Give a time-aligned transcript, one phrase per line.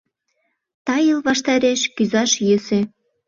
[0.85, 2.79] Тайыл ваштареш кӱзаш йӧсӧ